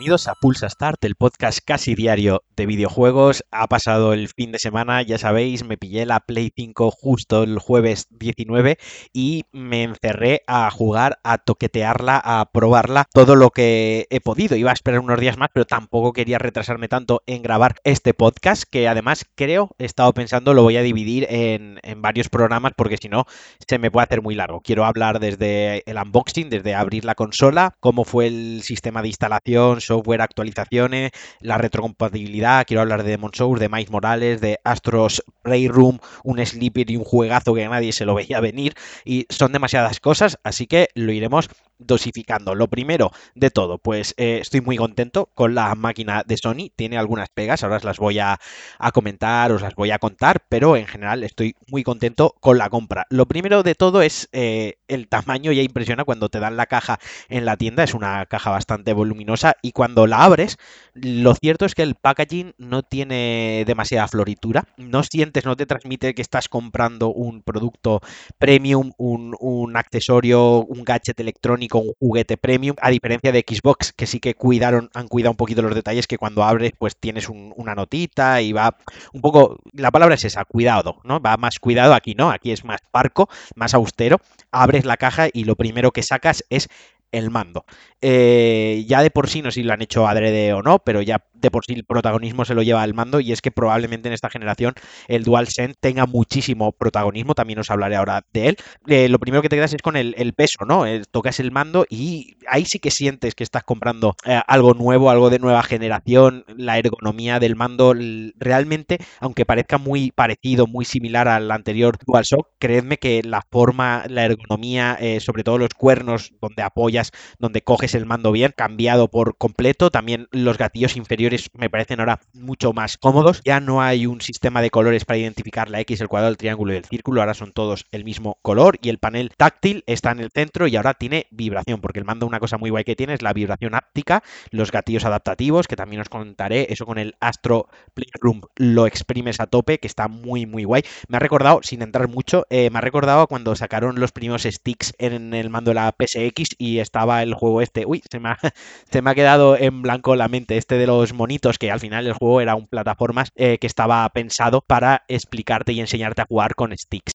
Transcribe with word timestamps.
bienvenidos 0.00 0.28
a 0.28 0.34
Pulsa 0.34 0.70
Start, 0.70 1.04
el 1.04 1.14
podcast 1.14 1.58
casi 1.62 1.94
diario 1.94 2.42
de 2.60 2.66
videojuegos. 2.66 3.42
Ha 3.50 3.66
pasado 3.68 4.12
el 4.12 4.28
fin 4.28 4.52
de 4.52 4.58
semana, 4.58 5.00
ya 5.00 5.16
sabéis, 5.16 5.64
me 5.64 5.78
pillé 5.78 6.04
la 6.04 6.20
Play 6.20 6.52
5 6.54 6.90
justo 6.90 7.42
el 7.42 7.58
jueves 7.58 8.06
19 8.10 8.76
y 9.14 9.44
me 9.50 9.82
encerré 9.82 10.42
a 10.46 10.70
jugar, 10.70 11.18
a 11.24 11.38
toquetearla, 11.38 12.20
a 12.22 12.50
probarla 12.52 13.06
todo 13.14 13.34
lo 13.34 13.48
que 13.48 14.06
he 14.10 14.20
podido. 14.20 14.56
Iba 14.56 14.70
a 14.72 14.74
esperar 14.74 15.00
unos 15.00 15.18
días 15.18 15.38
más, 15.38 15.48
pero 15.54 15.64
tampoco 15.64 16.12
quería 16.12 16.38
retrasarme 16.38 16.88
tanto 16.88 17.22
en 17.26 17.40
grabar 17.40 17.76
este 17.82 18.12
podcast, 18.12 18.64
que 18.70 18.88
además 18.88 19.24
creo, 19.34 19.70
he 19.78 19.86
estado 19.86 20.12
pensando, 20.12 20.52
lo 20.52 20.62
voy 20.62 20.76
a 20.76 20.82
dividir 20.82 21.26
en, 21.30 21.78
en 21.82 22.02
varios 22.02 22.28
programas 22.28 22.72
porque 22.76 22.98
si 22.98 23.08
no 23.08 23.24
se 23.66 23.78
me 23.78 23.90
puede 23.90 24.04
hacer 24.04 24.20
muy 24.20 24.34
largo. 24.34 24.60
Quiero 24.60 24.84
hablar 24.84 25.18
desde 25.18 25.82
el 25.90 25.96
unboxing, 25.96 26.50
desde 26.50 26.74
abrir 26.74 27.06
la 27.06 27.14
consola, 27.14 27.74
cómo 27.80 28.04
fue 28.04 28.26
el 28.26 28.60
sistema 28.62 29.00
de 29.00 29.08
instalación, 29.08 29.80
software, 29.80 30.20
actualizaciones, 30.20 31.12
la 31.40 31.56
retrocompatibilidad. 31.56 32.49
Quiero 32.66 32.80
hablar 32.82 33.02
de 33.02 33.10
Demon 33.10 33.32
Souls, 33.34 33.60
de 33.60 33.68
Miles 33.68 33.90
Morales, 33.90 34.40
de 34.40 34.58
Astros 34.64 35.22
Playroom, 35.42 35.98
un 36.24 36.44
sleeper 36.44 36.90
y 36.90 36.96
un 36.96 37.04
juegazo 37.04 37.54
que 37.54 37.68
nadie 37.68 37.92
se 37.92 38.04
lo 38.04 38.14
veía 38.14 38.40
venir. 38.40 38.74
Y 39.04 39.26
son 39.28 39.52
demasiadas 39.52 40.00
cosas, 40.00 40.38
así 40.44 40.66
que 40.66 40.88
lo 40.94 41.12
iremos 41.12 41.48
dosificando. 41.78 42.54
Lo 42.54 42.68
primero 42.68 43.10
de 43.34 43.50
todo, 43.50 43.78
pues 43.78 44.14
eh, 44.16 44.38
estoy 44.40 44.60
muy 44.60 44.76
contento 44.76 45.30
con 45.34 45.54
la 45.54 45.74
máquina 45.74 46.22
de 46.26 46.36
Sony. 46.36 46.70
Tiene 46.76 46.98
algunas 46.98 47.28
pegas, 47.30 47.62
ahora 47.62 47.76
os 47.76 47.84
las 47.84 47.98
voy 47.98 48.18
a, 48.18 48.38
a, 48.78 48.92
comentar, 48.92 49.50
os 49.52 49.62
las 49.62 49.74
voy 49.74 49.90
a 49.90 49.98
contar, 49.98 50.44
pero 50.48 50.76
en 50.76 50.86
general 50.86 51.24
estoy 51.24 51.56
muy 51.68 51.82
contento 51.82 52.34
con 52.40 52.58
la 52.58 52.68
compra. 52.68 53.06
Lo 53.10 53.26
primero 53.26 53.62
de 53.62 53.74
todo 53.74 54.02
es 54.02 54.28
eh, 54.32 54.74
el 54.88 55.08
tamaño, 55.08 55.52
ya 55.52 55.62
impresiona 55.62 56.04
cuando 56.04 56.28
te 56.28 56.40
dan 56.40 56.56
la 56.56 56.66
caja 56.66 56.98
en 57.28 57.44
la 57.44 57.56
tienda, 57.56 57.84
es 57.84 57.94
una 57.94 58.26
caja 58.26 58.50
bastante 58.50 58.92
voluminosa 58.92 59.56
y 59.62 59.72
cuando 59.72 60.06
la 60.06 60.22
abres, 60.24 60.58
lo 60.94 61.34
cierto 61.34 61.64
es 61.64 61.74
que 61.74 61.82
el 61.82 61.94
packaging 61.94 62.39
no 62.58 62.82
tiene 62.82 63.64
demasiada 63.66 64.08
floritura, 64.08 64.66
no 64.76 65.02
sientes, 65.02 65.44
no 65.44 65.56
te 65.56 65.66
transmite 65.66 66.14
que 66.14 66.22
estás 66.22 66.48
comprando 66.48 67.08
un 67.08 67.42
producto 67.42 68.00
premium, 68.38 68.92
un, 68.98 69.76
accesorio, 69.76 70.64
un 70.64 70.84
gadget 70.84 71.18
electrónico, 71.20 71.78
un 71.78 71.92
juguete 71.98 72.36
premium, 72.36 72.76
a 72.80 72.90
diferencia 72.90 73.32
de 73.32 73.44
Xbox, 73.46 73.92
que 73.92 74.06
sí 74.06 74.20
que 74.20 74.34
cuidaron, 74.34 74.90
han 74.94 75.08
cuidado 75.08 75.32
un 75.32 75.36
poquito 75.36 75.62
los 75.62 75.74
detalles, 75.74 76.06
que 76.06 76.18
cuando 76.18 76.42
abres, 76.42 76.72
pues 76.78 76.96
tienes 76.96 77.28
un, 77.28 77.52
una 77.56 77.74
notita 77.74 78.42
y 78.42 78.52
va 78.52 78.76
un 79.12 79.20
poco, 79.20 79.58
la 79.72 79.90
palabra 79.90 80.14
es 80.14 80.24
esa, 80.24 80.44
cuidado, 80.44 81.00
¿no? 81.04 81.20
Va 81.20 81.36
más 81.36 81.58
cuidado 81.58 81.94
aquí, 81.94 82.14
¿no? 82.14 82.30
Aquí 82.30 82.52
es 82.52 82.64
más 82.64 82.80
parco, 82.90 83.28
más 83.54 83.74
austero, 83.74 84.20
abres 84.50 84.84
la 84.84 84.96
caja 84.96 85.28
y 85.32 85.44
lo 85.44 85.56
primero 85.56 85.90
que 85.92 86.02
sacas 86.02 86.44
es 86.50 86.68
el 87.12 87.30
mando. 87.30 87.64
Eh, 88.00 88.84
ya 88.86 89.02
de 89.02 89.10
por 89.10 89.28
sí, 89.28 89.42
no 89.42 89.50
sé 89.50 89.56
si 89.56 89.62
lo 89.62 89.72
han 89.72 89.82
hecho 89.82 90.06
adrede 90.06 90.52
o 90.52 90.62
no, 90.62 90.78
pero 90.78 91.02
ya 91.02 91.24
de 91.40 91.50
por 91.50 91.64
sí 91.64 91.74
el 91.74 91.84
protagonismo 91.84 92.44
se 92.44 92.54
lo 92.54 92.62
lleva 92.62 92.84
el 92.84 92.94
mando 92.94 93.20
y 93.20 93.32
es 93.32 93.40
que 93.40 93.50
probablemente 93.50 94.08
en 94.08 94.14
esta 94.14 94.30
generación 94.30 94.74
el 95.08 95.24
DualSense 95.24 95.76
tenga 95.80 96.06
muchísimo 96.06 96.72
protagonismo, 96.72 97.34
también 97.34 97.58
os 97.58 97.70
hablaré 97.70 97.96
ahora 97.96 98.24
de 98.32 98.48
él. 98.48 98.56
Eh, 98.86 99.08
lo 99.08 99.18
primero 99.18 99.42
que 99.42 99.48
te 99.48 99.56
quedas 99.56 99.72
es 99.72 99.82
con 99.82 99.96
el, 99.96 100.32
peso, 100.34 100.64
¿no? 100.64 100.86
Eh, 100.86 101.02
tocas 101.10 101.40
el 101.40 101.50
mando 101.50 101.86
y 101.88 102.36
ahí 102.46 102.64
sí 102.64 102.78
que 102.78 102.90
sientes 102.90 103.34
que 103.34 103.44
estás 103.44 103.64
comprando 103.64 104.14
eh, 104.24 104.40
algo 104.46 104.74
nuevo, 104.74 105.10
algo 105.10 105.30
de 105.30 105.38
nueva 105.38 105.62
generación, 105.62 106.44
la 106.56 106.78
ergonomía 106.78 107.40
del 107.40 107.56
mando 107.56 107.94
realmente, 108.36 108.98
aunque 109.20 109.44
parezca 109.44 109.78
muy 109.78 110.12
parecido, 110.12 110.66
muy 110.66 110.84
similar 110.84 111.28
al 111.28 111.50
anterior 111.50 111.98
DualShock, 112.06 112.48
creedme 112.58 112.98
que 112.98 113.22
la 113.22 113.42
forma, 113.50 114.04
la 114.08 114.24
ergonomía, 114.24 114.98
sobre 115.20 115.44
todo 115.44 115.58
los 115.58 115.70
cuernos 115.70 116.32
donde 116.40 116.62
apoyas, 116.62 117.10
donde 117.38 117.62
coges 117.62 117.94
el 117.94 118.06
mando 118.06 118.32
bien, 118.32 118.52
cambiado 118.56 119.08
por 119.08 119.36
completo, 119.36 119.90
también 119.90 120.28
los 120.30 120.58
gatillos 120.58 120.96
inferiores 120.96 121.29
me 121.54 121.70
parecen 121.70 122.00
ahora 122.00 122.20
mucho 122.32 122.72
más 122.72 122.98
cómodos, 122.98 123.40
ya 123.44 123.60
no 123.60 123.82
hay 123.82 124.06
un 124.06 124.20
sistema 124.20 124.62
de 124.62 124.70
colores 124.70 125.04
para 125.04 125.18
identificar 125.18 125.70
la 125.70 125.80
X, 125.80 126.00
el 126.00 126.08
cuadrado, 126.08 126.30
el 126.30 126.36
triángulo 126.36 126.72
y 126.72 126.76
el 126.76 126.84
círculo, 126.84 127.20
ahora 127.20 127.34
son 127.34 127.52
todos 127.52 127.86
el 127.92 128.04
mismo 128.04 128.38
color 128.42 128.78
y 128.82 128.88
el 128.88 128.98
panel 128.98 129.32
táctil 129.36 129.84
está 129.86 130.10
en 130.12 130.20
el 130.20 130.30
centro 130.30 130.66
y 130.66 130.76
ahora 130.76 130.94
tiene 130.94 131.26
vibración, 131.30 131.80
porque 131.80 131.98
el 131.98 132.04
mando 132.04 132.26
una 132.26 132.40
cosa 132.40 132.58
muy 132.58 132.70
guay 132.70 132.84
que 132.84 132.96
tiene 132.96 133.14
es 133.14 133.22
la 133.22 133.32
vibración 133.32 133.74
áptica, 133.74 134.22
los 134.50 134.72
gatillos 134.72 135.04
adaptativos, 135.04 135.68
que 135.68 135.76
también 135.76 136.00
os 136.00 136.08
contaré, 136.08 136.66
eso 136.70 136.86
con 136.86 136.98
el 136.98 137.16
Astro 137.20 137.68
Playroom 137.94 138.42
lo 138.56 138.86
exprimes 138.86 139.40
a 139.40 139.46
tope, 139.46 139.78
que 139.78 139.86
está 139.86 140.08
muy 140.08 140.46
muy 140.46 140.64
guay. 140.64 140.82
Me 141.08 141.16
ha 141.16 141.20
recordado, 141.20 141.60
sin 141.62 141.82
entrar 141.82 142.08
mucho, 142.08 142.46
eh, 142.50 142.70
me 142.70 142.78
ha 142.78 142.82
recordado 142.82 143.26
cuando 143.26 143.54
sacaron 143.56 144.00
los 144.00 144.12
primeros 144.12 144.42
sticks 144.42 144.94
en 144.98 145.34
el 145.34 145.50
mando 145.50 145.70
de 145.70 145.76
la 145.76 145.94
PSX 145.98 146.56
y 146.58 146.78
estaba 146.78 147.22
el 147.22 147.34
juego 147.34 147.60
este, 147.62 147.86
uy, 147.86 148.02
se 148.10 148.20
me 148.20 148.30
ha, 148.30 148.38
se 148.90 149.02
me 149.02 149.10
ha 149.10 149.14
quedado 149.14 149.56
en 149.56 149.82
blanco 149.82 150.16
la 150.16 150.28
mente, 150.28 150.56
este 150.56 150.76
de 150.76 150.86
los 150.86 151.12
monitos, 151.20 151.58
que 151.58 151.70
al 151.70 151.80
final 151.80 152.06
el 152.06 152.14
juego 152.14 152.40
era 152.40 152.56
un 152.56 152.66
plataformas 152.66 153.30
eh, 153.36 153.58
que 153.58 153.66
estaba 153.66 154.08
pensado 154.08 154.62
para 154.62 155.04
explicarte 155.06 155.72
y 155.72 155.80
enseñarte 155.80 156.22
a 156.22 156.26
jugar 156.26 156.54
con 156.54 156.76
sticks. 156.76 157.12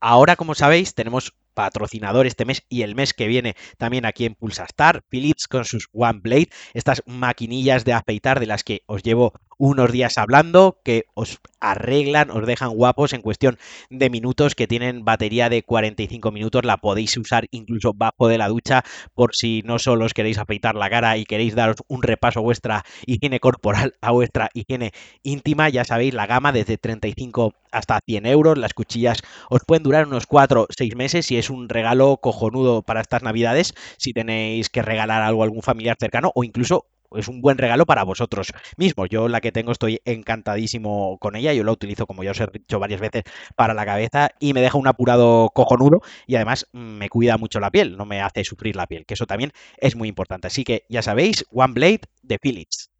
Ahora, 0.00 0.36
como 0.36 0.54
sabéis, 0.54 0.94
tenemos 0.94 1.34
patrocinador 1.56 2.26
este 2.26 2.44
mes 2.44 2.62
y 2.68 2.82
el 2.82 2.94
mes 2.94 3.14
que 3.14 3.26
viene 3.26 3.56
también 3.78 4.04
aquí 4.04 4.26
en 4.26 4.34
Pulsastar, 4.34 5.02
Philips 5.08 5.48
con 5.48 5.64
sus 5.64 5.88
One 5.92 6.20
Blade, 6.22 6.50
estas 6.74 7.02
maquinillas 7.06 7.86
de 7.86 7.94
afeitar 7.94 8.38
de 8.38 8.46
las 8.46 8.62
que 8.62 8.82
os 8.86 9.02
llevo 9.02 9.32
unos 9.58 9.90
días 9.90 10.18
hablando, 10.18 10.80
que 10.84 11.06
os 11.14 11.40
arreglan, 11.60 12.30
os 12.30 12.46
dejan 12.46 12.74
guapos 12.74 13.14
en 13.14 13.22
cuestión 13.22 13.58
de 13.88 14.10
minutos, 14.10 14.54
que 14.54 14.66
tienen 14.66 15.02
batería 15.04 15.48
de 15.48 15.62
45 15.62 16.30
minutos, 16.30 16.66
la 16.66 16.76
podéis 16.76 17.16
usar 17.16 17.46
incluso 17.50 17.94
bajo 17.94 18.28
de 18.28 18.36
la 18.36 18.48
ducha 18.48 18.84
por 19.14 19.34
si 19.34 19.62
no 19.64 19.78
solo 19.78 20.04
os 20.04 20.12
queréis 20.12 20.36
afeitar 20.36 20.74
la 20.74 20.90
cara 20.90 21.16
y 21.16 21.24
queréis 21.24 21.54
daros 21.54 21.76
un 21.88 22.02
repaso 22.02 22.40
a 22.40 22.42
vuestra 22.42 22.84
higiene 23.06 23.40
corporal, 23.40 23.94
a 24.02 24.10
vuestra 24.12 24.50
higiene 24.52 24.92
íntima, 25.22 25.70
ya 25.70 25.84
sabéis, 25.84 26.12
la 26.12 26.26
gama 26.26 26.52
desde 26.52 26.76
35 26.76 27.54
hasta 27.76 28.00
100 28.04 28.26
euros, 28.26 28.58
las 28.58 28.74
cuchillas 28.74 29.18
os 29.50 29.62
pueden 29.66 29.82
durar 29.82 30.06
unos 30.06 30.26
4 30.26 30.62
o 30.62 30.66
6 30.70 30.96
meses 30.96 31.30
y 31.30 31.36
es 31.36 31.50
un 31.50 31.68
regalo 31.68 32.18
cojonudo 32.18 32.82
para 32.82 33.00
estas 33.00 33.22
navidades 33.22 33.74
si 33.98 34.12
tenéis 34.12 34.68
que 34.68 34.82
regalar 34.82 35.22
algo 35.22 35.42
a 35.42 35.44
algún 35.44 35.62
familiar 35.62 35.96
cercano 35.98 36.32
o 36.34 36.44
incluso 36.44 36.86
es 37.14 37.28
un 37.28 37.40
buen 37.40 37.58
regalo 37.58 37.86
para 37.86 38.04
vosotros 38.04 38.52
mismos. 38.76 39.08
Yo 39.10 39.28
la 39.28 39.40
que 39.40 39.52
tengo 39.52 39.72
estoy 39.72 40.00
encantadísimo 40.04 41.18
con 41.18 41.36
ella. 41.36 41.52
Yo 41.52 41.64
la 41.64 41.72
utilizo, 41.72 42.06
como 42.06 42.24
ya 42.24 42.32
os 42.32 42.40
he 42.40 42.46
dicho 42.52 42.78
varias 42.78 43.00
veces, 43.00 43.22
para 43.54 43.74
la 43.74 43.84
cabeza 43.84 44.30
y 44.40 44.52
me 44.52 44.60
deja 44.60 44.78
un 44.78 44.88
apurado 44.88 45.50
cojonudo 45.54 46.00
y 46.26 46.36
además 46.36 46.66
me 46.72 47.08
cuida 47.08 47.36
mucho 47.38 47.60
la 47.60 47.70
piel, 47.70 47.96
no 47.96 48.06
me 48.06 48.20
hace 48.20 48.44
sufrir 48.44 48.76
la 48.76 48.86
piel, 48.86 49.06
que 49.06 49.14
eso 49.14 49.26
también 49.26 49.52
es 49.78 49.96
muy 49.96 50.08
importante. 50.08 50.48
Así 50.48 50.64
que 50.64 50.84
ya 50.88 51.02
sabéis, 51.02 51.44
One 51.52 51.74
Blade 51.74 52.00
de 52.22 52.38
Philips 52.38 52.90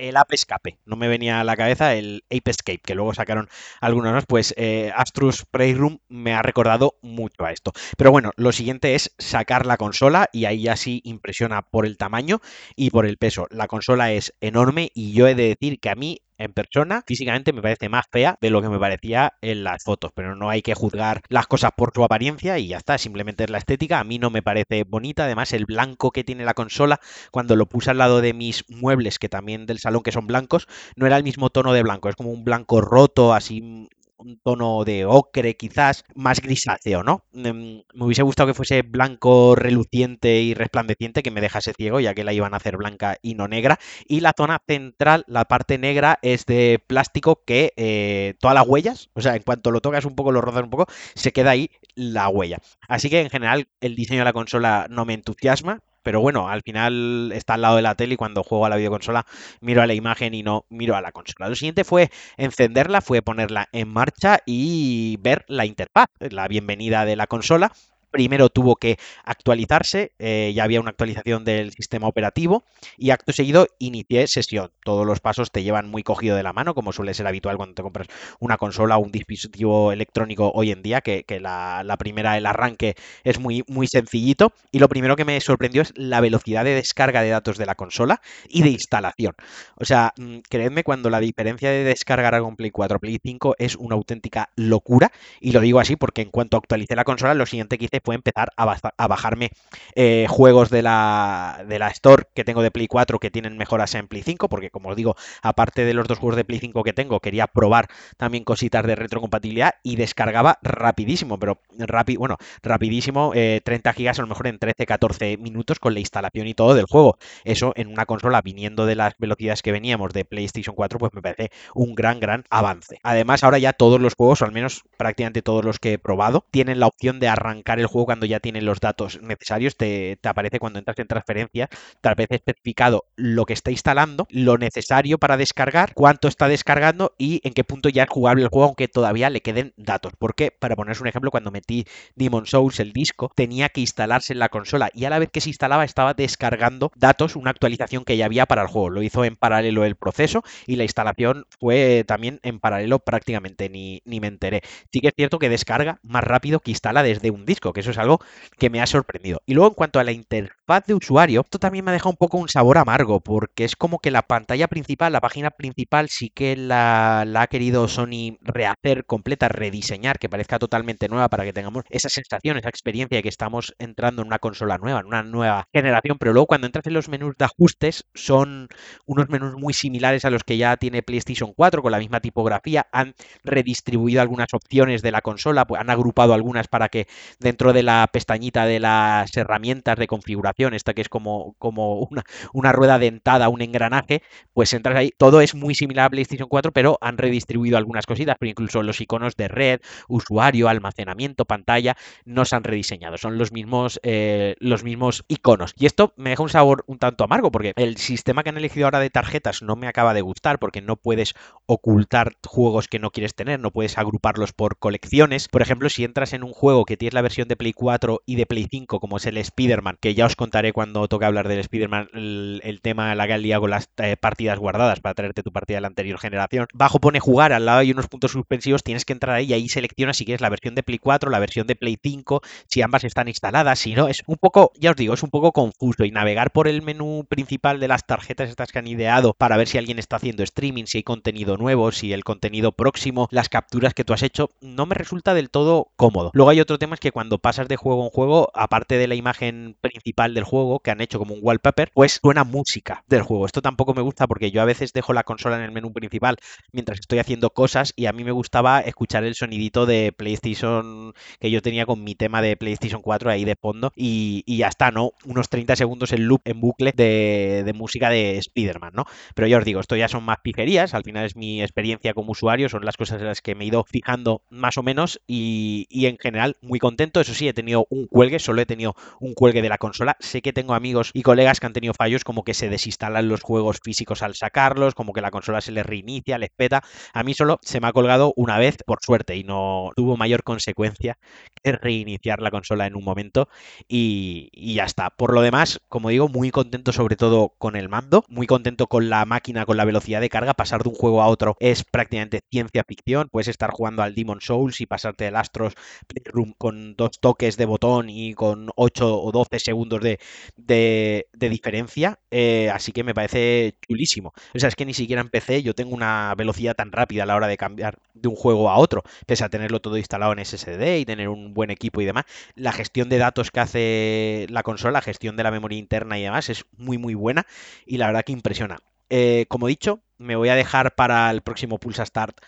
el 0.00 0.16
Ape 0.16 0.34
Escape. 0.34 0.78
No 0.84 0.96
me 0.96 1.08
venía 1.08 1.40
a 1.40 1.44
la 1.44 1.56
cabeza 1.56 1.94
el 1.94 2.24
Ape 2.26 2.50
Escape, 2.50 2.80
que 2.84 2.94
luego 2.94 3.14
sacaron 3.14 3.48
algunos 3.80 4.12
más. 4.12 4.26
Pues 4.26 4.54
eh, 4.56 4.92
Astrus 4.96 5.44
Playroom 5.44 5.98
me 6.08 6.34
ha 6.34 6.42
recordado 6.42 6.96
mucho 7.02 7.44
a 7.44 7.52
esto. 7.52 7.72
Pero 7.96 8.10
bueno, 8.10 8.32
lo 8.36 8.52
siguiente 8.52 8.94
es 8.94 9.14
sacar 9.18 9.66
la 9.66 9.76
consola 9.76 10.28
y 10.32 10.46
ahí 10.46 10.62
ya 10.62 10.76
sí 10.76 11.00
impresiona 11.04 11.62
por 11.62 11.86
el 11.86 11.96
tamaño 11.96 12.40
y 12.76 12.90
por 12.90 13.06
el 13.06 13.18
peso. 13.18 13.46
La 13.50 13.68
consola 13.68 14.12
es 14.12 14.34
enorme 14.40 14.90
y 14.94 15.12
yo 15.12 15.28
he 15.28 15.34
de 15.34 15.48
decir 15.48 15.80
que 15.80 15.90
a 15.90 15.94
mí 15.94 16.22
en 16.40 16.52
persona, 16.54 17.02
físicamente 17.06 17.52
me 17.52 17.62
parece 17.62 17.88
más 17.88 18.06
fea 18.10 18.38
de 18.40 18.50
lo 18.50 18.62
que 18.62 18.68
me 18.68 18.78
parecía 18.78 19.34
en 19.42 19.62
las 19.62 19.84
fotos, 19.84 20.10
pero 20.14 20.34
no 20.34 20.48
hay 20.48 20.62
que 20.62 20.74
juzgar 20.74 21.20
las 21.28 21.46
cosas 21.46 21.72
por 21.76 21.92
su 21.94 22.02
apariencia 22.02 22.58
y 22.58 22.68
ya 22.68 22.78
está, 22.78 22.96
simplemente 22.96 23.44
es 23.44 23.50
la 23.50 23.58
estética, 23.58 24.00
a 24.00 24.04
mí 24.04 24.18
no 24.18 24.30
me 24.30 24.42
parece 24.42 24.84
bonita, 24.84 25.24
además 25.24 25.52
el 25.52 25.66
blanco 25.66 26.10
que 26.10 26.24
tiene 26.24 26.44
la 26.44 26.54
consola, 26.54 26.98
cuando 27.30 27.56
lo 27.56 27.66
puse 27.66 27.90
al 27.90 27.98
lado 27.98 28.22
de 28.22 28.32
mis 28.32 28.64
muebles, 28.68 29.18
que 29.18 29.28
también 29.28 29.66
del 29.66 29.78
salón 29.78 30.02
que 30.02 30.12
son 30.12 30.26
blancos, 30.26 30.66
no 30.96 31.06
era 31.06 31.18
el 31.18 31.24
mismo 31.24 31.50
tono 31.50 31.74
de 31.74 31.82
blanco, 31.82 32.08
es 32.08 32.16
como 32.16 32.30
un 32.30 32.42
blanco 32.42 32.80
roto, 32.80 33.34
así 33.34 33.88
un 34.20 34.38
tono 34.42 34.84
de 34.84 35.04
ocre 35.04 35.56
quizás, 35.56 36.04
más 36.14 36.40
grisáceo, 36.40 37.02
¿no? 37.02 37.24
Me 37.32 37.84
hubiese 37.94 38.22
gustado 38.22 38.48
que 38.48 38.54
fuese 38.54 38.82
blanco 38.82 39.54
reluciente 39.54 40.40
y 40.40 40.54
resplandeciente, 40.54 41.22
que 41.22 41.30
me 41.30 41.40
dejase 41.40 41.72
ciego, 41.74 42.00
ya 42.00 42.14
que 42.14 42.24
la 42.24 42.32
iban 42.32 42.54
a 42.54 42.58
hacer 42.58 42.76
blanca 42.76 43.16
y 43.22 43.34
no 43.34 43.48
negra. 43.48 43.78
Y 44.06 44.20
la 44.20 44.34
zona 44.36 44.60
central, 44.66 45.24
la 45.26 45.44
parte 45.46 45.78
negra, 45.78 46.18
es 46.22 46.46
de 46.46 46.82
plástico 46.86 47.42
que 47.44 47.72
eh, 47.76 48.34
todas 48.40 48.54
las 48.54 48.66
huellas, 48.66 49.10
o 49.14 49.20
sea, 49.20 49.36
en 49.36 49.42
cuanto 49.42 49.70
lo 49.70 49.80
tocas 49.80 50.04
un 50.04 50.14
poco, 50.14 50.32
lo 50.32 50.40
rozas 50.40 50.62
un 50.64 50.70
poco, 50.70 50.86
se 51.14 51.32
queda 51.32 51.50
ahí 51.50 51.70
la 51.94 52.28
huella. 52.28 52.58
Así 52.88 53.10
que 53.10 53.20
en 53.20 53.30
general 53.30 53.68
el 53.80 53.94
diseño 53.96 54.20
de 54.20 54.24
la 54.24 54.32
consola 54.32 54.86
no 54.90 55.04
me 55.04 55.14
entusiasma, 55.14 55.80
pero 56.02 56.20
bueno, 56.20 56.48
al 56.48 56.62
final 56.62 57.32
está 57.34 57.54
al 57.54 57.62
lado 57.62 57.76
de 57.76 57.82
la 57.82 57.94
tele 57.94 58.14
y 58.14 58.16
cuando 58.16 58.42
juego 58.42 58.66
a 58.66 58.68
la 58.68 58.76
videoconsola 58.76 59.26
miro 59.60 59.82
a 59.82 59.86
la 59.86 59.94
imagen 59.94 60.34
y 60.34 60.42
no 60.42 60.66
miro 60.68 60.96
a 60.96 61.00
la 61.02 61.12
consola. 61.12 61.48
Lo 61.48 61.54
siguiente 61.54 61.84
fue 61.84 62.10
encenderla, 62.36 63.00
fue 63.00 63.22
ponerla 63.22 63.68
en 63.72 63.88
marcha 63.88 64.38
y 64.46 65.16
ver 65.20 65.44
la 65.48 65.66
interfaz, 65.66 66.08
la 66.18 66.48
bienvenida 66.48 67.04
de 67.04 67.16
la 67.16 67.26
consola 67.26 67.72
primero 68.10 68.48
tuvo 68.48 68.76
que 68.76 68.98
actualizarse, 69.24 70.12
eh, 70.18 70.52
ya 70.54 70.64
había 70.64 70.80
una 70.80 70.90
actualización 70.90 71.44
del 71.44 71.72
sistema 71.72 72.08
operativo 72.08 72.64
y 72.96 73.10
acto 73.10 73.32
seguido 73.32 73.66
inicié 73.78 74.26
sesión. 74.26 74.70
Todos 74.84 75.06
los 75.06 75.20
pasos 75.20 75.50
te 75.50 75.62
llevan 75.62 75.88
muy 75.88 76.02
cogido 76.02 76.36
de 76.36 76.42
la 76.42 76.52
mano, 76.52 76.74
como 76.74 76.92
suele 76.92 77.14
ser 77.14 77.26
habitual 77.26 77.56
cuando 77.56 77.74
te 77.74 77.82
compras 77.82 78.08
una 78.38 78.56
consola 78.56 78.96
o 78.96 79.00
un 79.00 79.12
dispositivo 79.12 79.92
electrónico 79.92 80.50
hoy 80.54 80.70
en 80.70 80.82
día, 80.82 81.00
que, 81.00 81.24
la, 81.40 81.96
primera, 81.98 82.36
el 82.36 82.46
arranque 82.46 82.94
es 83.24 83.38
muy, 83.38 83.64
muy 83.68 83.86
sencillito. 83.86 84.52
Y 84.72 84.78
lo 84.78 84.88
primero 84.88 85.16
que 85.16 85.24
me 85.24 85.40
sorprendió 85.40 85.82
es 85.82 85.92
la 85.96 86.20
velocidad 86.20 86.64
de 86.64 86.74
descarga 86.74 87.22
de 87.22 87.30
datos 87.30 87.58
de 87.58 87.66
la 87.66 87.74
consola 87.74 88.20
y 88.48 88.62
de 88.62 88.70
instalación. 88.70 89.34
O 89.76 89.84
sea, 89.84 90.12
mm, 90.16 90.38
creedme 90.48 90.84
cuando 90.84 91.10
la 91.10 91.20
diferencia 91.20 91.70
de 91.70 91.84
descargar 91.84 92.34
algo 92.34 92.48
en 92.48 92.56
Play 92.56 92.70
4 92.70 92.98
Play 92.98 93.18
5 93.22 93.56
es 93.58 93.76
una 93.76 93.94
auténtica 93.94 94.50
locura. 94.56 95.10
Y 95.40 95.52
lo 95.52 95.60
digo 95.60 95.80
así 95.80 95.96
porque 95.96 96.22
en 96.22 96.30
cuanto 96.30 96.56
actualicé 96.56 96.96
la 96.96 97.04
consola, 97.04 97.34
lo 97.34 97.46
siguiente 97.46 97.78
que 97.78 97.86
hice 97.86 97.99
fue 98.00 98.14
empezar 98.14 98.52
a, 98.56 99.08
bajarme 99.08 99.50
eh, 99.94 100.26
juegos 100.28 100.70
de 100.70 100.82
la, 100.82 101.64
Store 101.92 102.24
que 102.34 102.44
tengo 102.44 102.62
de 102.62 102.70
Play 102.70 102.86
4 102.86 103.18
que 103.18 103.30
tienen 103.30 103.56
mejoras 103.56 103.94
en 103.94 104.08
Play 104.08 104.22
5, 104.22 104.48
porque 104.48 104.70
como 104.70 104.90
os 104.90 104.96
digo, 104.96 105.16
aparte 105.42 105.84
de 105.84 105.94
los 105.94 106.06
dos 106.06 106.18
juegos 106.18 106.36
de 106.36 106.44
Play 106.44 106.60
5 106.60 106.82
que 106.82 106.92
tengo, 106.92 107.20
quería 107.20 107.46
probar 107.46 107.88
también 108.16 108.44
cositas 108.44 108.86
de 108.86 108.94
retrocompatibilidad 108.94 109.74
y 109.82 109.96
descargaba 109.96 110.58
rapidísimo, 110.62 111.38
pero 111.38 111.60
rápido, 111.78 112.20
bueno, 112.20 112.36
rapidísimo, 112.62 113.32
30 113.32 113.90
eh, 113.90 113.92
gigas 113.94 114.18
a 114.18 114.22
lo 114.22 114.28
mejor 114.28 114.46
en 114.46 114.58
13-14 114.58 115.38
minutos 115.38 115.78
con 115.78 115.94
la 115.94 116.00
instalación 116.00 116.46
y 116.46 116.54
todo 116.54 116.74
del 116.74 116.86
juego. 116.86 117.18
Eso 117.44 117.72
en 117.76 117.88
una 117.88 118.06
consola 118.06 118.42
viniendo 118.42 118.86
de 118.86 118.94
las 118.94 119.14
velocidades 119.18 119.62
que 119.62 119.72
veníamos 119.72 120.12
de 120.12 120.24
PlayStation 120.24 120.74
4, 120.74 120.98
pues 120.98 121.12
me 121.14 121.22
parece 121.22 121.50
un 121.74 121.94
gran, 121.94 122.20
gran 122.20 122.44
avance. 122.50 122.98
Además, 123.02 123.44
ahora 123.44 123.58
ya 123.58 123.72
todos 123.72 124.00
los 124.00 124.14
juegos, 124.14 124.42
o 124.42 124.44
al 124.44 124.52
menos 124.52 124.82
prácticamente 124.96 125.42
todos 125.42 125.64
los 125.64 125.78
que 125.78 125.94
he 125.94 125.98
probado, 125.98 126.44
tienen 126.50 126.80
la 126.80 126.86
opción 126.86 127.20
de 127.20 127.28
arrancar 127.28 127.80
el 127.80 127.86
juego 127.90 128.06
cuando 128.06 128.26
ya 128.26 128.40
tienen 128.40 128.64
los 128.64 128.80
datos 128.80 129.20
necesarios. 129.22 129.76
Te, 129.76 130.18
te 130.20 130.28
aparece 130.28 130.58
cuando 130.58 130.78
entras 130.78 130.98
en 130.98 131.06
transferencia, 131.06 131.68
tal 132.00 132.14
vez 132.14 132.28
especificado 132.30 133.04
lo 133.16 133.44
que 133.46 133.52
está 133.52 133.70
instalando, 133.70 134.26
lo 134.30 134.58
necesario 134.58 135.18
para 135.18 135.36
descargar, 135.36 135.92
cuánto 135.94 136.28
está 136.28 136.48
descargando 136.48 137.14
y 137.18 137.40
en 137.44 137.52
qué 137.52 137.64
punto 137.64 137.88
ya 137.88 138.04
es 138.04 138.10
jugable 138.10 138.42
el 138.42 138.48
juego, 138.48 138.66
aunque 138.66 138.88
todavía 138.88 139.30
le 139.30 139.40
queden 139.42 139.72
datos. 139.76 140.12
Porque, 140.18 140.50
para 140.50 140.76
poneros 140.76 141.00
un 141.00 141.08
ejemplo, 141.08 141.30
cuando 141.30 141.50
metí 141.50 141.84
Demon 142.14 142.46
Souls, 142.46 142.80
el 142.80 142.92
disco, 142.92 143.30
tenía 143.34 143.68
que 143.68 143.80
instalarse 143.80 144.32
en 144.32 144.38
la 144.38 144.48
consola 144.48 144.90
y 144.94 145.04
a 145.04 145.10
la 145.10 145.18
vez 145.18 145.30
que 145.30 145.40
se 145.40 145.50
instalaba 145.50 145.84
estaba 145.84 146.14
descargando 146.14 146.90
datos, 146.96 147.36
una 147.36 147.50
actualización 147.50 148.04
que 148.04 148.16
ya 148.16 148.26
había 148.26 148.46
para 148.46 148.62
el 148.62 148.68
juego. 148.68 148.90
Lo 148.90 149.02
hizo 149.02 149.24
en 149.24 149.36
paralelo 149.36 149.84
el 149.84 149.96
proceso 149.96 150.42
y 150.66 150.76
la 150.76 150.84
instalación 150.84 151.46
fue 151.58 152.04
también 152.06 152.40
en 152.42 152.60
paralelo 152.60 152.98
prácticamente, 153.00 153.68
ni, 153.68 154.02
ni 154.04 154.20
me 154.20 154.28
enteré. 154.28 154.62
Sí 154.92 155.00
que 155.00 155.08
es 155.08 155.14
cierto 155.16 155.38
que 155.38 155.48
descarga 155.48 155.98
más 156.02 156.24
rápido 156.24 156.60
que 156.60 156.70
instala 156.70 157.02
desde 157.02 157.30
un 157.30 157.44
disco, 157.46 157.72
que 157.72 157.79
eso 157.80 157.90
es 157.90 157.98
algo 157.98 158.20
que 158.58 158.70
me 158.70 158.80
ha 158.80 158.86
sorprendido. 158.86 159.42
Y 159.46 159.54
luego 159.54 159.70
en 159.70 159.74
cuanto 159.74 159.98
a 159.98 160.04
la 160.04 160.12
interfaz 160.12 160.86
de 160.86 160.94
usuario, 160.94 161.40
esto 161.42 161.58
también 161.58 161.84
me 161.84 161.90
ha 161.90 161.94
dejado 161.94 162.10
un 162.10 162.16
poco 162.16 162.38
un 162.38 162.48
sabor 162.48 162.78
amargo, 162.78 163.20
porque 163.20 163.64
es 163.64 163.76
como 163.76 163.98
que 163.98 164.10
la 164.10 164.22
pantalla 164.22 164.68
principal, 164.68 165.12
la 165.12 165.20
página 165.20 165.50
principal, 165.50 166.08
sí 166.08 166.30
que 166.30 166.56
la, 166.56 167.20
ha 167.20 167.46
querido 167.48 167.88
Sony 167.88 168.38
rehacer 168.40 169.04
completa, 169.04 169.48
rediseñar, 169.48 170.18
que 170.18 170.28
parezca 170.28 170.58
totalmente 170.58 171.08
nueva 171.08 171.28
para 171.28 171.44
que 171.44 171.52
tengamos 171.52 171.84
esa 171.90 172.08
sensación, 172.08 172.56
esa 172.56 172.68
experiencia 172.68 173.16
de 173.16 173.22
que 173.22 173.28
estamos 173.28 173.74
entrando 173.78 174.22
en 174.22 174.28
una 174.28 174.38
consola 174.38 174.78
nueva, 174.78 175.00
en 175.00 175.06
una 175.06 175.22
nueva 175.22 175.68
generación, 175.72 176.18
pero 176.18 176.32
luego 176.32 176.46
cuando 176.46 176.66
entras 176.66 176.86
en 176.86 176.94
los 176.94 177.08
menús 177.08 177.34
de 177.36 177.44
ajustes 177.44 178.04
son 178.14 178.68
unos 179.06 179.28
menús 179.28 179.54
muy 179.54 179.72
similares 179.72 180.24
a 180.24 180.30
los 180.30 180.44
que 180.44 180.56
ya 180.56 180.76
tiene 180.76 181.02
PlayStation 181.02 181.52
4 181.54 181.82
con 181.82 181.92
la 181.92 181.98
misma 181.98 182.20
tipografía, 182.20 182.86
han 182.92 183.14
redistribuido 183.44 184.20
algunas 184.20 184.52
opciones 184.52 185.02
de 185.02 185.12
la 185.12 185.20
consola, 185.20 185.66
pues 185.66 185.80
han 185.80 185.90
agrupado 185.90 186.34
algunas 186.34 186.68
para 186.68 186.88
que 186.88 187.06
dentro 187.38 187.69
de 187.72 187.82
la 187.82 188.08
pestañita 188.12 188.66
de 188.66 188.80
las 188.80 189.36
herramientas 189.36 189.98
de 189.98 190.06
configuración, 190.06 190.74
esta 190.74 190.94
que 190.94 191.02
es 191.02 191.08
como, 191.08 191.54
como 191.58 192.00
una, 192.10 192.22
una 192.52 192.72
rueda 192.72 192.98
dentada, 192.98 193.48
un 193.48 193.62
engranaje, 193.62 194.22
pues 194.52 194.72
entras 194.72 194.96
ahí, 194.96 195.12
todo 195.16 195.40
es 195.40 195.54
muy 195.54 195.74
similar 195.74 196.06
a 196.06 196.10
PlayStation 196.10 196.48
4, 196.48 196.72
pero 196.72 196.98
han 197.00 197.18
redistribuido 197.18 197.78
algunas 197.78 198.06
cositas, 198.06 198.36
pero 198.38 198.50
incluso 198.50 198.82
los 198.82 199.00
iconos 199.00 199.36
de 199.36 199.48
red, 199.48 199.80
usuario, 200.08 200.68
almacenamiento, 200.68 201.44
pantalla, 201.44 201.96
no 202.24 202.44
se 202.44 202.56
han 202.56 202.64
rediseñado, 202.64 203.18
son 203.18 203.38
los 203.38 203.52
mismos, 203.52 204.00
eh, 204.02 204.54
los 204.58 204.84
mismos 204.84 205.24
iconos. 205.28 205.74
Y 205.76 205.86
esto 205.86 206.12
me 206.16 206.30
deja 206.30 206.42
un 206.42 206.48
sabor 206.48 206.84
un 206.86 206.98
tanto 206.98 207.24
amargo, 207.24 207.50
porque 207.50 207.72
el 207.76 207.96
sistema 207.96 208.42
que 208.42 208.50
han 208.50 208.56
elegido 208.56 208.86
ahora 208.86 209.00
de 209.00 209.10
tarjetas 209.10 209.62
no 209.62 209.76
me 209.76 209.86
acaba 209.86 210.14
de 210.14 210.20
gustar, 210.20 210.58
porque 210.58 210.80
no 210.80 210.96
puedes 210.96 211.34
ocultar 211.66 212.36
juegos 212.46 212.88
que 212.88 212.98
no 212.98 213.10
quieres 213.10 213.34
tener, 213.34 213.60
no 213.60 213.70
puedes 213.70 213.98
agruparlos 213.98 214.52
por 214.52 214.78
colecciones. 214.78 215.48
Por 215.48 215.62
ejemplo, 215.62 215.88
si 215.88 216.04
entras 216.04 216.32
en 216.32 216.44
un 216.44 216.52
juego 216.52 216.84
que 216.84 216.96
tienes 216.96 217.14
la 217.14 217.22
versión 217.22 217.48
de 217.48 217.56
Play 217.60 217.74
4 217.74 218.22
y 218.24 218.36
de 218.36 218.46
Play 218.46 218.66
5, 218.70 219.00
como 219.00 219.18
es 219.18 219.26
el 219.26 219.36
Spider-Man, 219.36 219.98
que 220.00 220.14
ya 220.14 220.24
os 220.24 220.34
contaré 220.34 220.72
cuando 220.72 221.06
toque 221.08 221.26
hablar 221.26 221.46
del 221.46 221.58
Spider-Man, 221.58 222.08
el, 222.14 222.80
tema, 222.82 223.14
la 223.14 223.26
que 223.26 223.52
hago 223.52 223.68
las 223.68 223.90
eh, 223.98 224.16
partidas 224.16 224.58
guardadas 224.58 225.00
para 225.00 225.14
traerte 225.14 225.42
tu 225.42 225.52
partida 225.52 225.76
de 225.76 225.82
la 225.82 225.88
anterior 225.88 226.18
generación. 226.18 226.68
Bajo 226.72 227.00
pone 227.00 227.20
jugar, 227.20 227.52
al 227.52 227.66
lado 227.66 227.80
hay 227.80 227.90
unos 227.90 228.08
puntos 228.08 228.32
suspensivos, 228.32 228.82
tienes 228.82 229.04
que 229.04 229.12
entrar 229.12 229.36
ahí 229.36 229.44
y 229.44 229.52
ahí 229.52 229.68
seleccionas 229.68 230.16
si 230.16 230.24
quieres 230.24 230.40
la 230.40 230.48
versión 230.48 230.74
de 230.74 230.82
Play 230.82 230.96
4, 230.96 231.28
la 231.30 231.38
versión 231.38 231.66
de 231.66 231.76
Play 231.76 231.98
5, 232.02 232.40
si 232.66 232.80
ambas 232.80 233.04
están 233.04 233.28
instaladas, 233.28 233.78
si 233.78 233.92
no, 233.92 234.08
es 234.08 234.22
un 234.26 234.36
poco, 234.36 234.72
ya 234.78 234.92
os 234.92 234.96
digo, 234.96 235.12
es 235.12 235.22
un 235.22 235.28
poco 235.28 235.52
confuso 235.52 236.06
y 236.06 236.10
navegar 236.12 236.52
por 236.52 236.66
el 236.66 236.80
menú 236.80 237.26
principal 237.28 237.78
de 237.78 237.88
las 237.88 238.06
tarjetas 238.06 238.48
estas 238.48 238.72
que 238.72 238.78
han 238.78 238.86
ideado 238.86 239.34
para 239.34 239.58
ver 239.58 239.68
si 239.68 239.76
alguien 239.76 239.98
está 239.98 240.16
haciendo 240.16 240.42
streaming, 240.42 240.84
si 240.86 240.96
hay 240.96 241.02
contenido 241.02 241.58
nuevo, 241.58 241.92
si 241.92 242.14
el 242.14 242.24
contenido 242.24 242.72
próximo, 242.72 243.28
las 243.30 243.50
capturas 243.50 243.92
que 243.92 244.04
tú 244.04 244.14
has 244.14 244.22
hecho, 244.22 244.48
no 244.62 244.86
me 244.86 244.94
resulta 244.94 245.34
del 245.34 245.50
todo 245.50 245.88
cómodo. 245.96 246.30
Luego 246.32 246.48
hay 246.48 246.60
otro 246.60 246.78
tema 246.78 246.96
que 246.96 247.12
cuando 247.12 247.38
pasas 247.40 247.68
de 247.68 247.76
juego 247.76 248.04
en 248.04 248.10
juego, 248.10 248.50
aparte 248.54 248.98
de 248.98 249.08
la 249.08 249.14
imagen 249.14 249.76
principal 249.80 250.34
del 250.34 250.44
juego 250.44 250.80
que 250.80 250.90
han 250.90 251.00
hecho 251.00 251.18
como 251.18 251.34
un 251.34 251.40
wallpaper, 251.42 251.90
pues 251.94 252.20
suena 252.22 252.44
música 252.44 253.04
del 253.08 253.22
juego. 253.22 253.46
Esto 253.46 253.62
tampoco 253.62 253.94
me 253.94 254.02
gusta 254.02 254.26
porque 254.26 254.50
yo 254.50 254.62
a 254.62 254.64
veces 254.64 254.92
dejo 254.92 255.12
la 255.12 255.24
consola 255.24 255.56
en 255.56 255.62
el 255.62 255.72
menú 255.72 255.92
principal 255.92 256.36
mientras 256.72 257.00
estoy 257.00 257.18
haciendo 257.18 257.50
cosas 257.50 257.92
y 257.96 258.06
a 258.06 258.12
mí 258.12 258.24
me 258.24 258.32
gustaba 258.32 258.80
escuchar 258.80 259.24
el 259.24 259.34
sonidito 259.34 259.86
de 259.86 260.12
PlayStation 260.16 261.14
que 261.38 261.50
yo 261.50 261.62
tenía 261.62 261.86
con 261.86 262.04
mi 262.04 262.14
tema 262.14 262.42
de 262.42 262.56
PlayStation 262.56 263.02
4 263.02 263.30
ahí 263.30 263.44
de 263.44 263.56
fondo 263.56 263.92
y, 263.96 264.44
ya 264.46 264.68
está, 264.68 264.90
¿no? 264.90 265.12
Unos 265.24 265.48
30 265.48 265.76
segundos 265.76 266.12
en 266.12 266.26
loop, 266.26 266.42
en 266.44 266.60
bucle 266.60 266.92
de, 266.92 267.72
música 267.74 268.10
de 268.10 268.36
Spider-Man, 268.38 268.92
¿no? 268.94 269.06
Pero 269.34 269.48
ya 269.48 269.58
os 269.58 269.64
digo, 269.64 269.80
esto 269.80 269.96
ya 269.96 270.08
son 270.08 270.24
más 270.24 270.38
pijerías, 270.42 270.92
al 270.92 271.04
final 271.04 271.24
es 271.24 271.36
mi 271.36 271.62
experiencia 271.62 272.14
como 272.14 272.32
usuario, 272.32 272.68
son 272.68 272.84
las 272.84 272.96
cosas 272.96 273.20
en 273.20 273.26
las 273.26 273.40
que 273.40 273.54
me 273.54 273.64
he 273.64 273.68
ido 273.68 273.84
fijando 273.84 274.42
más 274.50 274.76
o 274.76 274.82
menos 274.82 275.20
y, 275.26 275.86
y 275.88 276.06
en 276.06 276.18
general 276.18 276.56
muy 276.60 276.78
contento. 276.78 277.20
Eso 277.20 277.29
sí, 277.34 277.48
he 277.48 277.52
tenido 277.52 277.86
un 277.90 278.06
cuelgue, 278.06 278.38
solo 278.38 278.62
he 278.62 278.66
tenido 278.66 278.94
un 279.20 279.34
cuelgue 279.34 279.62
de 279.62 279.68
la 279.68 279.78
consola. 279.78 280.16
Sé 280.20 280.42
que 280.42 280.52
tengo 280.52 280.74
amigos 280.74 281.10
y 281.14 281.22
colegas 281.22 281.60
que 281.60 281.66
han 281.66 281.72
tenido 281.72 281.94
fallos 281.94 282.24
como 282.24 282.44
que 282.44 282.54
se 282.54 282.68
desinstalan 282.68 283.28
los 283.28 283.42
juegos 283.42 283.80
físicos 283.82 284.22
al 284.22 284.34
sacarlos, 284.34 284.94
como 284.94 285.12
que 285.12 285.20
la 285.20 285.30
consola 285.30 285.60
se 285.60 285.72
les 285.72 285.86
reinicia, 285.86 286.38
les 286.38 286.50
peta. 286.50 286.82
A 287.12 287.22
mí 287.22 287.34
solo 287.34 287.58
se 287.62 287.80
me 287.80 287.88
ha 287.88 287.92
colgado 287.92 288.32
una 288.36 288.58
vez, 288.58 288.76
por 288.86 288.98
suerte, 289.02 289.36
y 289.36 289.44
no 289.44 289.90
tuvo 289.96 290.16
mayor 290.16 290.42
consecuencia 290.42 291.18
que 291.62 291.72
reiniciar 291.72 292.40
la 292.40 292.50
consola 292.50 292.86
en 292.86 292.96
un 292.96 293.04
momento 293.04 293.48
y, 293.88 294.50
ya 294.74 294.84
está. 294.84 295.10
Por 295.10 295.32
lo 295.32 295.42
demás, 295.42 295.80
como 295.88 296.10
digo, 296.10 296.28
muy 296.28 296.50
contento 296.50 296.92
sobre 296.92 297.16
todo 297.16 297.54
con 297.58 297.76
el 297.76 297.88
mando, 297.88 298.24
muy 298.28 298.46
contento 298.46 298.86
con 298.86 299.10
la 299.10 299.24
máquina, 299.24 299.66
con 299.66 299.76
la 299.76 299.84
velocidad 299.84 300.20
de 300.20 300.28
carga. 300.28 300.54
Pasar 300.54 300.82
de 300.82 300.88
un 300.90 300.94
juego 300.94 301.22
a 301.22 301.28
otro 301.28 301.56
es 301.60 301.84
prácticamente 301.84 302.40
ciencia 302.50 302.84
ficción. 302.86 303.28
Puedes 303.30 303.48
estar 303.48 303.70
jugando 303.70 304.02
al 304.02 304.14
Demon 304.14 304.40
Souls 304.40 304.80
y 304.80 304.86
pasarte 304.86 305.26
el 305.26 305.36
Astros 305.36 305.74
Playroom 306.06 306.54
con 306.56 306.94
dos 306.96 307.19
toques 307.20 307.56
de 307.56 307.66
botón 307.66 308.08
y 308.08 308.34
con 308.34 308.70
8 308.76 309.22
o 309.22 309.32
12 309.32 309.58
segundos 309.58 310.00
de, 310.00 310.18
de, 310.56 311.48
diferencia. 311.48 312.18
Eh, 312.30 312.70
así 312.70 312.92
que 312.92 313.04
me 313.04 313.14
parece 313.14 313.76
chulísimo. 313.86 314.32
O 314.54 314.58
sea, 314.58 314.68
es 314.68 314.76
que 314.76 314.86
ni 314.86 314.94
siquiera 314.94 315.20
empecé, 315.20 315.62
yo 315.62 315.74
tengo 315.74 315.94
una 315.94 316.34
velocidad 316.36 316.74
tan 316.74 316.92
rápida 316.92 317.24
a 317.24 317.26
la 317.26 317.36
hora 317.36 317.46
de 317.46 317.56
cambiar 317.56 317.98
de 318.14 318.28
un 318.28 318.36
juego 318.36 318.70
a 318.70 318.76
otro, 318.76 319.02
pese 319.26 319.44
a 319.44 319.48
tenerlo 319.48 319.80
todo 319.80 319.98
instalado 319.98 320.32
en 320.32 320.44
SSD 320.44 320.98
y 320.98 321.04
tener 321.04 321.28
un 321.28 321.54
buen 321.54 321.70
equipo 321.70 322.00
y 322.00 322.04
demás. 322.04 322.24
La 322.54 322.72
gestión 322.72 323.08
de 323.08 323.18
datos 323.18 323.50
que 323.50 323.60
hace 323.60 324.46
la 324.50 324.62
consola, 324.62 324.92
la 324.92 325.02
gestión 325.02 325.36
de 325.36 325.42
la 325.42 325.50
memoria 325.50 325.78
interna 325.78 326.18
y 326.18 326.22
demás 326.22 326.48
es 326.48 326.64
muy 326.76 326.98
muy 326.98 327.14
buena 327.14 327.46
y 327.86 327.98
la 327.98 328.06
verdad 328.06 328.24
que 328.24 328.32
impresiona. 328.32 328.78
Eh, 329.10 329.46
como 329.48 329.66
dicho, 329.66 330.00
me 330.18 330.36
voy 330.36 330.48
a 330.50 330.54
dejar 330.54 330.94
para 330.94 331.30
el 331.30 331.42
próximo 331.42 331.78
Pulsa 331.78 332.06
Start 332.06 332.40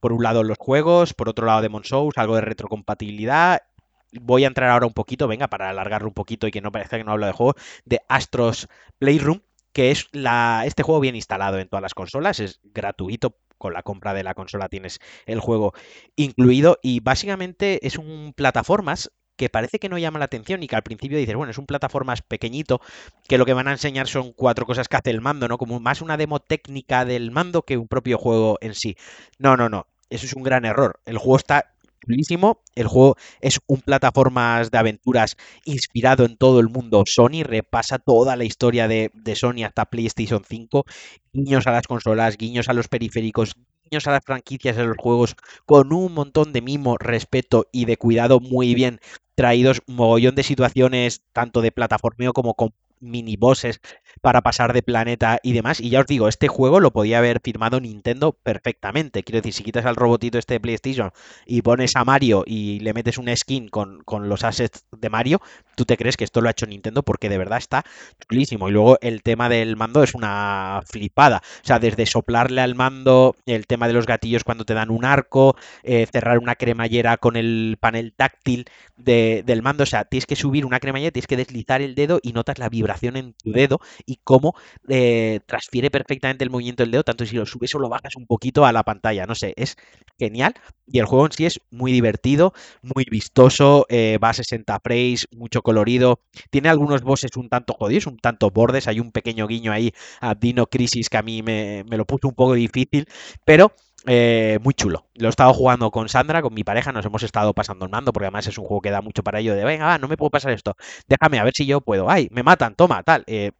por 0.00 0.12
un 0.12 0.22
lado 0.22 0.42
los 0.42 0.58
juegos, 0.58 1.14
por 1.14 1.28
otro 1.28 1.46
lado 1.46 1.60
Demon 1.60 1.84
Souls, 1.84 2.16
algo 2.16 2.34
de 2.34 2.40
retrocompatibilidad 2.40 3.62
voy 4.12 4.44
a 4.44 4.48
entrar 4.48 4.70
ahora 4.70 4.86
un 4.86 4.92
poquito, 4.92 5.28
venga, 5.28 5.48
para 5.48 5.70
alargarlo 5.70 6.08
un 6.08 6.14
poquito 6.14 6.46
y 6.46 6.50
que 6.50 6.60
no 6.60 6.72
parezca 6.72 6.98
que 6.98 7.04
no 7.04 7.12
hablo 7.12 7.26
de 7.26 7.32
juego, 7.32 7.54
de 7.84 8.00
Astros 8.08 8.68
Playroom, 8.98 9.40
que 9.72 9.90
es 9.90 10.08
la, 10.12 10.62
este 10.66 10.82
juego 10.82 11.00
bien 11.00 11.16
instalado 11.16 11.58
en 11.58 11.68
todas 11.68 11.82
las 11.82 11.94
consolas, 11.94 12.40
es 12.40 12.60
gratuito. 12.64 13.36
Con 13.58 13.74
la 13.74 13.82
compra 13.82 14.14
de 14.14 14.24
la 14.24 14.32
consola 14.32 14.70
tienes 14.70 15.00
el 15.26 15.38
juego 15.38 15.74
incluido 16.16 16.78
y 16.82 17.00
básicamente 17.00 17.86
es 17.86 17.98
un 17.98 18.32
plataformas 18.34 19.10
que 19.36 19.50
parece 19.50 19.78
que 19.78 19.90
no 19.90 19.98
llama 19.98 20.18
la 20.18 20.24
atención 20.26 20.62
y 20.62 20.66
que 20.66 20.76
al 20.76 20.82
principio 20.82 21.18
dices, 21.18 21.34
bueno, 21.34 21.50
es 21.50 21.58
un 21.58 21.66
plataformas 21.66 22.22
pequeñito, 22.22 22.80
que 23.28 23.38
lo 23.38 23.46
que 23.46 23.52
van 23.54 23.68
a 23.68 23.72
enseñar 23.72 24.06
son 24.06 24.32
cuatro 24.32 24.66
cosas 24.66 24.88
que 24.88 24.96
hace 24.96 25.10
el 25.10 25.20
mando, 25.20 25.48
¿no? 25.48 25.58
Como 25.58 25.80
más 25.80 26.00
una 26.02 26.16
demo 26.16 26.40
técnica 26.40 27.04
del 27.04 27.30
mando 27.30 27.62
que 27.62 27.76
un 27.76 27.88
propio 27.88 28.18
juego 28.18 28.58
en 28.60 28.74
sí. 28.74 28.96
No, 29.38 29.56
no, 29.56 29.68
no, 29.68 29.86
eso 30.10 30.26
es 30.26 30.34
un 30.34 30.42
gran 30.42 30.64
error. 30.64 31.00
El 31.06 31.18
juego 31.18 31.36
está 31.36 31.72
El 32.74 32.86
juego 32.86 33.16
es 33.40 33.60
un 33.66 33.80
plataformas 33.80 34.70
de 34.70 34.78
aventuras 34.78 35.36
inspirado 35.64 36.24
en 36.24 36.36
todo 36.36 36.60
el 36.60 36.68
mundo 36.68 37.04
Sony, 37.06 37.42
repasa 37.44 37.98
toda 37.98 38.36
la 38.36 38.44
historia 38.44 38.88
de, 38.88 39.10
de 39.14 39.36
Sony 39.36 39.64
hasta 39.64 39.84
PlayStation 39.84 40.42
5, 40.48 40.84
guiños 41.32 41.66
a 41.66 41.72
las 41.72 41.86
consolas, 41.86 42.36
guiños 42.36 42.68
a 42.68 42.72
los 42.72 42.88
periféricos, 42.88 43.54
guiños 43.84 44.06
a 44.06 44.12
las 44.12 44.24
franquicias 44.24 44.76
de 44.76 44.86
los 44.86 44.96
juegos, 44.96 45.36
con 45.66 45.92
un 45.92 46.14
montón 46.14 46.52
de 46.52 46.62
mimo, 46.62 46.96
respeto 46.98 47.66
y 47.72 47.84
de 47.84 47.96
cuidado 47.96 48.40
muy 48.40 48.74
bien 48.74 49.00
traídos, 49.34 49.82
mogollón 49.86 50.34
de 50.34 50.42
situaciones, 50.42 51.22
tanto 51.32 51.60
de 51.60 51.72
plataformeo 51.72 52.32
como 52.32 52.54
con 52.54 52.72
mini 53.00 53.36
bosses 53.36 53.80
para 54.20 54.42
pasar 54.42 54.72
de 54.72 54.82
planeta 54.82 55.38
y 55.42 55.52
demás. 55.52 55.80
Y 55.80 55.90
ya 55.90 56.00
os 56.00 56.06
digo, 56.06 56.28
este 56.28 56.48
juego 56.48 56.80
lo 56.80 56.92
podía 56.92 57.18
haber 57.18 57.40
firmado 57.40 57.80
Nintendo 57.80 58.32
perfectamente. 58.32 59.22
Quiero 59.22 59.38
decir, 59.38 59.52
si 59.52 59.64
quitas 59.64 59.86
al 59.86 59.96
robotito 59.96 60.38
este 60.38 60.54
de 60.54 60.60
PlayStation 60.60 61.12
y 61.46 61.62
pones 61.62 61.96
a 61.96 62.04
Mario 62.04 62.44
y 62.46 62.80
le 62.80 62.92
metes 62.92 63.18
una 63.18 63.34
skin 63.36 63.68
con, 63.68 64.02
con 64.04 64.28
los 64.28 64.44
assets 64.44 64.84
de 64.92 65.10
Mario, 65.10 65.40
tú 65.76 65.84
te 65.84 65.96
crees 65.96 66.16
que 66.16 66.24
esto 66.24 66.40
lo 66.40 66.48
ha 66.48 66.52
hecho 66.52 66.66
Nintendo 66.66 67.02
porque 67.02 67.28
de 67.28 67.38
verdad 67.38 67.58
está 67.58 67.84
chulísimo. 68.28 68.68
Y 68.68 68.72
luego 68.72 68.98
el 69.00 69.22
tema 69.22 69.48
del 69.48 69.76
mando 69.76 70.02
es 70.02 70.14
una 70.14 70.82
flipada. 70.86 71.42
O 71.62 71.66
sea, 71.66 71.78
desde 71.78 72.06
soplarle 72.06 72.60
al 72.60 72.74
mando, 72.74 73.36
el 73.46 73.66
tema 73.66 73.88
de 73.88 73.94
los 73.94 74.06
gatillos 74.06 74.44
cuando 74.44 74.64
te 74.64 74.74
dan 74.74 74.90
un 74.90 75.04
arco, 75.04 75.56
eh, 75.82 76.06
cerrar 76.10 76.38
una 76.38 76.54
cremallera 76.54 77.16
con 77.16 77.36
el 77.36 77.76
panel 77.80 78.12
táctil 78.12 78.66
de, 78.96 79.42
del 79.46 79.62
mando. 79.62 79.84
O 79.84 79.86
sea, 79.86 80.04
tienes 80.04 80.26
que 80.26 80.36
subir 80.36 80.66
una 80.66 80.80
cremallera, 80.80 81.12
tienes 81.12 81.26
que 81.26 81.36
deslizar 81.36 81.82
el 81.82 81.94
dedo 81.94 82.20
y 82.22 82.32
notas 82.32 82.58
la 82.58 82.68
vibración 82.68 83.16
en 83.16 83.32
tu 83.34 83.52
dedo 83.52 83.80
y 84.10 84.20
cómo 84.24 84.54
eh, 84.88 85.40
transfiere 85.46 85.90
perfectamente 85.90 86.42
el 86.42 86.50
movimiento 86.50 86.82
del 86.82 86.90
dedo, 86.90 87.04
tanto 87.04 87.24
si 87.24 87.36
lo 87.36 87.46
subes 87.46 87.72
o 87.76 87.78
lo 87.78 87.88
bajas 87.88 88.16
un 88.16 88.26
poquito 88.26 88.66
a 88.66 88.72
la 88.72 88.82
pantalla. 88.82 89.24
No 89.26 89.36
sé, 89.36 89.54
es 89.56 89.76
genial. 90.18 90.54
Y 90.86 90.98
el 90.98 91.06
juego 91.06 91.26
en 91.26 91.32
sí 91.32 91.46
es 91.46 91.60
muy 91.70 91.92
divertido, 91.92 92.52
muy 92.82 93.04
vistoso, 93.08 93.86
eh, 93.88 94.18
va 94.22 94.30
a 94.30 94.34
60 94.34 94.80
frames, 94.80 95.28
mucho 95.30 95.62
colorido. 95.62 96.20
Tiene 96.50 96.68
algunos 96.68 97.02
bosses 97.02 97.36
un 97.36 97.48
tanto 97.48 97.74
jodidos, 97.74 98.06
un 98.06 98.18
tanto 98.18 98.50
bordes. 98.50 98.88
Hay 98.88 98.98
un 98.98 99.12
pequeño 99.12 99.46
guiño 99.46 99.70
ahí 99.70 99.92
a 100.20 100.34
Dino 100.34 100.66
Crisis 100.66 101.08
que 101.08 101.18
a 101.18 101.22
mí 101.22 101.42
me, 101.42 101.84
lo 101.88 102.04
puso 102.04 102.26
un 102.28 102.34
poco 102.34 102.54
difícil, 102.54 103.06
pero 103.44 103.72
eh, 104.06 104.58
muy 104.62 104.74
chulo. 104.74 105.06
Lo 105.14 105.28
he 105.28 105.30
estado 105.30 105.52
jugando 105.54 105.90
con 105.90 106.08
Sandra, 106.08 106.42
con 106.42 106.54
mi 106.54 106.64
pareja, 106.64 106.90
nos 106.92 107.04
hemos 107.04 107.22
estado 107.22 107.52
pasando 107.54 107.84
el 107.84 107.90
mando, 107.90 108.12
porque 108.12 108.26
además 108.26 108.46
es 108.46 108.58
un 108.58 108.64
juego 108.64 108.80
que 108.80 108.90
da 108.90 109.02
mucho 109.02 109.22
para 109.22 109.40
ello 109.40 109.54
de, 109.54 109.64
venga, 109.64 109.86
va, 109.86 109.98
no 109.98 110.08
me 110.08 110.16
puedo 110.16 110.30
pasar 110.30 110.52
esto, 110.52 110.74
déjame 111.06 111.38
a 111.38 111.44
ver 111.44 111.52
si 111.54 111.66
yo 111.66 111.80
puedo, 111.82 112.10
ay, 112.10 112.28
me 112.30 112.42
matan, 112.42 112.74
toma, 112.74 113.02
tal. 113.02 113.24
Eh, 113.26 113.52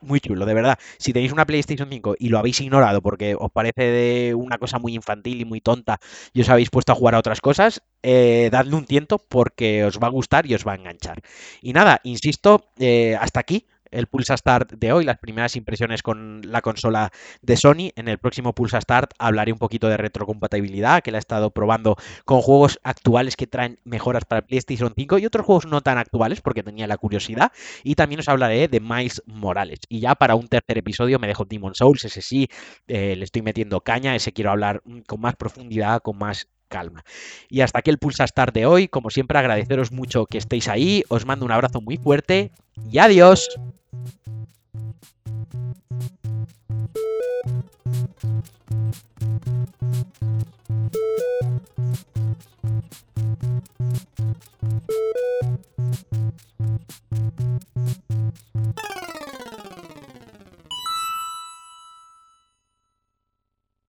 muy 0.00 0.20
chulo, 0.20 0.46
de 0.46 0.54
verdad. 0.54 0.78
Si 0.98 1.12
tenéis 1.12 1.32
una 1.32 1.44
PlayStation 1.44 1.88
5 1.90 2.14
y 2.18 2.28
lo 2.28 2.38
habéis 2.38 2.60
ignorado 2.60 3.02
porque 3.02 3.34
os 3.38 3.50
parece 3.50 3.82
de 3.82 4.34
una 4.34 4.58
cosa 4.58 4.78
muy 4.78 4.94
infantil 4.94 5.40
y 5.40 5.44
muy 5.44 5.60
tonta 5.60 5.98
y 6.32 6.40
os 6.40 6.48
habéis 6.48 6.70
puesto 6.70 6.92
a 6.92 6.94
jugar 6.94 7.14
a 7.14 7.18
otras 7.18 7.40
cosas, 7.40 7.82
eh, 8.02 8.48
dadle 8.52 8.76
un 8.76 8.84
tiento 8.86 9.18
porque 9.18 9.84
os 9.84 9.98
va 9.98 10.06
a 10.06 10.10
gustar 10.10 10.46
y 10.46 10.54
os 10.54 10.66
va 10.66 10.72
a 10.72 10.76
enganchar. 10.76 11.22
Y 11.62 11.72
nada, 11.72 12.00
insisto, 12.04 12.64
eh, 12.78 13.16
hasta 13.20 13.40
aquí 13.40 13.66
el 13.90 14.06
Pulsa 14.06 14.36
Start 14.36 14.72
de 14.72 14.92
hoy, 14.92 15.04
las 15.04 15.18
primeras 15.18 15.56
impresiones 15.56 16.02
con 16.02 16.42
la 16.44 16.60
consola 16.60 17.10
de 17.42 17.56
Sony. 17.56 17.90
En 17.96 18.08
el 18.08 18.18
próximo 18.18 18.54
Pulsa 18.54 18.80
Start 18.80 19.12
hablaré 19.18 19.52
un 19.52 19.58
poquito 19.58 19.88
de 19.88 19.96
retrocompatibilidad, 19.96 21.02
que 21.02 21.10
la 21.10 21.18
he 21.18 21.20
estado 21.20 21.50
probando 21.50 21.96
con 22.24 22.40
juegos 22.40 22.78
actuales 22.82 23.36
que 23.36 23.46
traen 23.46 23.78
mejoras 23.84 24.24
para 24.24 24.42
PlayStation 24.42 24.92
5 24.94 25.18
y 25.18 25.26
otros 25.26 25.46
juegos 25.46 25.66
no 25.66 25.80
tan 25.80 25.98
actuales 25.98 26.40
porque 26.40 26.62
tenía 26.62 26.86
la 26.86 26.96
curiosidad. 26.96 27.52
Y 27.82 27.94
también 27.94 28.20
os 28.20 28.28
hablaré 28.28 28.68
de 28.68 28.80
Miles 28.80 29.22
Morales. 29.26 29.80
Y 29.88 30.00
ya 30.00 30.14
para 30.14 30.34
un 30.34 30.48
tercer 30.48 30.78
episodio 30.78 31.18
me 31.18 31.26
dejo 31.26 31.44
Demon 31.44 31.74
Souls, 31.74 32.04
ese 32.04 32.22
sí, 32.22 32.48
eh, 32.86 33.16
le 33.16 33.24
estoy 33.24 33.42
metiendo 33.42 33.80
caña, 33.80 34.14
ese 34.14 34.32
quiero 34.32 34.50
hablar 34.50 34.82
con 35.06 35.20
más 35.20 35.36
profundidad, 35.36 36.00
con 36.00 36.18
más 36.18 36.48
calma. 36.68 37.04
Y 37.48 37.62
hasta 37.62 37.80
aquí 37.80 37.90
el 37.90 37.98
Pulsa 37.98 38.26
Start 38.26 38.54
de 38.54 38.66
hoy. 38.66 38.88
Como 38.88 39.10
siempre, 39.10 39.38
agradeceros 39.38 39.90
mucho 39.90 40.26
que 40.26 40.38
estéis 40.38 40.68
ahí. 40.68 41.02
Os 41.08 41.26
mando 41.26 41.44
un 41.44 41.52
abrazo 41.52 41.80
muy 41.80 41.96
fuerte 41.96 42.52
y 42.90 42.98
adiós. 42.98 43.48